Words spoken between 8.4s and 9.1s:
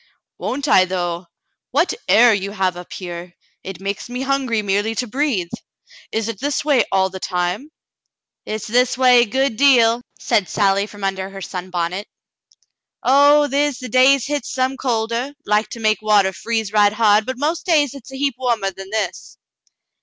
"Hit's this a